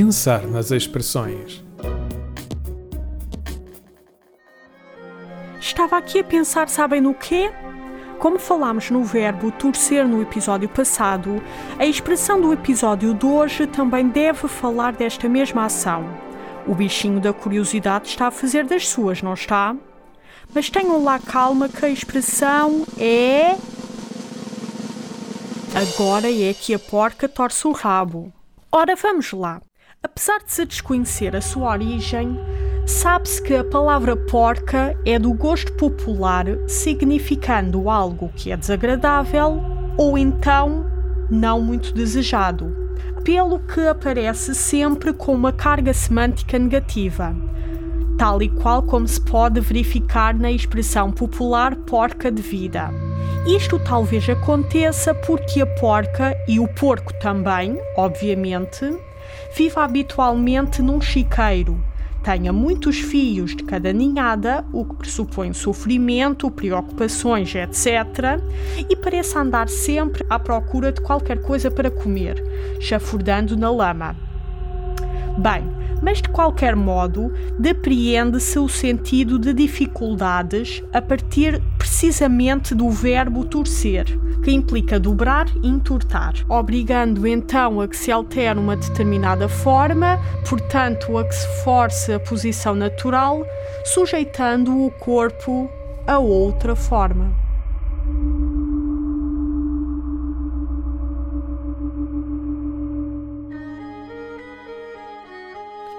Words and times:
Pensar 0.00 0.46
nas 0.46 0.70
expressões. 0.70 1.60
Estava 5.58 5.96
aqui 5.96 6.20
a 6.20 6.24
pensar, 6.24 6.68
sabem 6.68 7.00
no 7.00 7.12
quê? 7.12 7.50
Como 8.20 8.38
falámos 8.38 8.92
no 8.92 9.02
verbo 9.02 9.50
torcer 9.50 10.06
no 10.06 10.22
episódio 10.22 10.68
passado, 10.68 11.42
a 11.76 11.84
expressão 11.84 12.40
do 12.40 12.52
episódio 12.52 13.12
de 13.12 13.26
hoje 13.26 13.66
também 13.66 14.08
deve 14.08 14.46
falar 14.46 14.92
desta 14.92 15.28
mesma 15.28 15.64
ação. 15.64 16.04
O 16.64 16.76
bichinho 16.76 17.18
da 17.18 17.32
curiosidade 17.32 18.06
está 18.06 18.28
a 18.28 18.30
fazer 18.30 18.66
das 18.66 18.88
suas, 18.88 19.20
não 19.20 19.34
está? 19.34 19.74
Mas 20.54 20.70
tenham 20.70 21.02
lá 21.02 21.18
calma 21.18 21.68
que 21.68 21.84
a 21.84 21.88
expressão 21.88 22.86
é. 22.96 23.56
Agora 25.74 26.30
é 26.30 26.54
que 26.54 26.72
a 26.72 26.78
porca 26.78 27.28
torce 27.28 27.66
o 27.66 27.72
rabo. 27.72 28.32
Ora, 28.70 28.94
vamos 28.94 29.32
lá. 29.32 29.60
Apesar 30.00 30.38
de 30.44 30.52
se 30.52 30.64
desconhecer 30.64 31.34
a 31.34 31.40
sua 31.40 31.72
origem, 31.72 32.38
sabe-se 32.86 33.42
que 33.42 33.52
a 33.52 33.64
palavra 33.64 34.16
porca 34.16 34.96
é 35.04 35.18
do 35.18 35.32
gosto 35.32 35.72
popular, 35.72 36.46
significando 36.68 37.90
algo 37.90 38.30
que 38.36 38.52
é 38.52 38.56
desagradável 38.56 39.60
ou 39.96 40.16
então 40.16 40.88
não 41.28 41.60
muito 41.60 41.92
desejado, 41.92 42.72
pelo 43.24 43.58
que 43.58 43.80
aparece 43.88 44.54
sempre 44.54 45.12
com 45.12 45.34
uma 45.34 45.52
carga 45.52 45.92
semântica 45.92 46.60
negativa, 46.60 47.34
tal 48.16 48.40
e 48.40 48.48
qual 48.48 48.84
como 48.84 49.08
se 49.08 49.20
pode 49.20 49.60
verificar 49.60 50.32
na 50.32 50.52
expressão 50.52 51.10
popular 51.10 51.74
porca 51.74 52.30
de 52.30 52.40
vida. 52.40 52.88
Isto 53.48 53.80
talvez 53.80 54.28
aconteça 54.28 55.12
porque 55.12 55.60
a 55.60 55.66
porca 55.66 56.36
e 56.46 56.60
o 56.60 56.68
porco 56.68 57.12
também, 57.14 57.76
obviamente, 57.96 58.96
vive 59.56 59.78
habitualmente 59.78 60.82
num 60.82 61.00
chiqueiro, 61.00 61.78
tenha 62.22 62.52
muitos 62.52 62.98
fios 62.98 63.56
de 63.56 63.62
cada 63.62 63.92
ninhada, 63.92 64.64
o 64.72 64.84
que 64.84 64.96
pressupõe 64.96 65.52
sofrimento, 65.52 66.50
preocupações, 66.50 67.54
etc., 67.54 68.38
e 68.88 68.94
pareça 68.96 69.40
andar 69.40 69.68
sempre 69.68 70.24
à 70.28 70.38
procura 70.38 70.92
de 70.92 71.00
qualquer 71.00 71.40
coisa 71.40 71.70
para 71.70 71.90
comer, 71.90 72.42
chafurdando 72.80 73.56
na 73.56 73.70
lama. 73.70 74.16
Bem, 75.38 75.64
mas 76.02 76.20
de 76.20 76.28
qualquer 76.28 76.76
modo, 76.76 77.32
depreende-se 77.58 78.58
o 78.58 78.68
sentido 78.68 79.38
de 79.38 79.52
dificuldades 79.52 80.82
a 80.92 81.00
partir 81.00 81.62
precisamente 81.98 82.76
do 82.76 82.88
verbo 82.90 83.44
torcer, 83.44 84.06
que 84.44 84.52
implica 84.52 85.00
dobrar 85.00 85.48
e 85.60 85.66
entortar, 85.66 86.32
obrigando 86.48 87.26
então 87.26 87.80
a 87.80 87.88
que 87.88 87.96
se 87.96 88.12
altere 88.12 88.56
uma 88.56 88.76
determinada 88.76 89.48
forma, 89.48 90.16
portanto, 90.48 91.18
a 91.18 91.24
que 91.24 91.34
se 91.34 91.64
force 91.64 92.12
a 92.12 92.20
posição 92.20 92.76
natural, 92.76 93.44
sujeitando 93.84 94.80
o 94.80 94.92
corpo 94.92 95.68
a 96.06 96.20
outra 96.20 96.76
forma. 96.76 97.32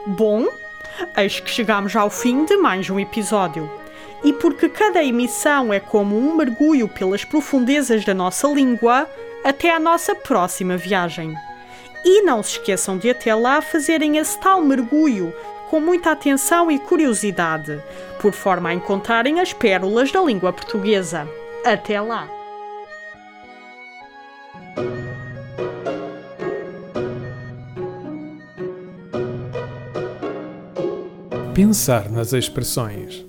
Bom, 0.07 0.47
eis 1.17 1.41
que 1.41 1.49
chegamos 1.49 1.93
ao 1.93 2.09
fim 2.09 2.45
de 2.45 2.55
mais 2.55 2.89
um 2.89 2.97
episódio. 2.97 3.78
E 4.23 4.33
porque 4.33 4.67
cada 4.67 5.03
emissão 5.03 5.73
é 5.73 5.79
como 5.79 6.17
um 6.17 6.35
mergulho 6.35 6.87
pelas 6.87 7.23
profundezas 7.23 8.03
da 8.03 8.13
nossa 8.13 8.47
língua, 8.47 9.07
até 9.43 9.73
à 9.73 9.79
nossa 9.79 10.13
próxima 10.13 10.77
viagem. 10.77 11.33
E 12.03 12.21
não 12.21 12.41
se 12.41 12.53
esqueçam 12.57 12.97
de 12.97 13.09
até 13.09 13.33
lá 13.35 13.61
fazerem 13.61 14.17
esse 14.17 14.39
tal 14.39 14.61
mergulho 14.61 15.33
com 15.69 15.79
muita 15.79 16.11
atenção 16.11 16.71
e 16.71 16.79
curiosidade, 16.79 17.81
por 18.19 18.33
forma 18.33 18.69
a 18.69 18.73
encontrarem 18.73 19.39
as 19.39 19.53
pérolas 19.53 20.11
da 20.11 20.21
língua 20.21 20.51
portuguesa. 20.51 21.27
Até 21.63 22.01
lá! 22.01 22.27
Pensar 31.53 32.09
nas 32.09 32.33
expressões. 32.33 33.28